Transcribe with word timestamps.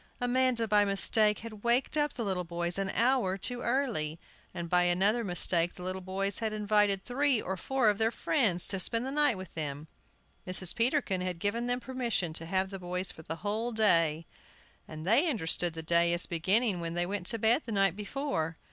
Amanda, 0.19 0.67
by 0.67 0.83
mistake, 0.83 1.41
had 1.41 1.63
waked 1.63 1.95
up 1.95 2.13
the 2.13 2.25
little 2.25 2.43
boys 2.43 2.79
an 2.79 2.89
hour 2.89 3.37
too 3.37 3.61
early. 3.61 4.19
And 4.51 4.67
by 4.67 4.81
another 4.81 5.23
mistake 5.23 5.75
the 5.75 5.83
little 5.83 6.01
boys 6.01 6.39
had 6.39 6.53
invited 6.53 7.05
three 7.05 7.39
or 7.39 7.55
four 7.55 7.87
of 7.87 7.99
their 7.99 8.09
friends 8.09 8.65
to 8.69 8.79
spend 8.79 9.05
the 9.05 9.11
night 9.11 9.37
with 9.37 9.53
them. 9.53 9.87
Mrs. 10.47 10.75
Peterkin 10.75 11.21
had 11.21 11.37
given 11.37 11.67
them 11.67 11.79
permission 11.79 12.33
to 12.33 12.47
have 12.47 12.71
the 12.71 12.79
boys 12.79 13.11
for 13.11 13.21
the 13.21 13.35
whole 13.45 13.71
day, 13.71 14.25
and 14.87 15.05
they 15.05 15.29
understood 15.29 15.73
the 15.73 15.83
day 15.83 16.13
as 16.13 16.25
beginning 16.25 16.79
when 16.79 16.95
they 16.95 17.05
went 17.05 17.27
to 17.27 17.37
bed 17.37 17.61
the 17.67 17.71
night 17.71 17.95
before. 17.95 18.57